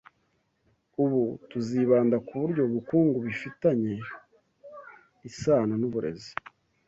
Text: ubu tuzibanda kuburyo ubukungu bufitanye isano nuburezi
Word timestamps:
ubu 1.03 1.21
tuzibanda 1.49 2.15
kuburyo 2.27 2.61
ubukungu 2.65 3.15
bufitanye 3.25 3.93
isano 5.29 5.73
nuburezi 5.81 6.31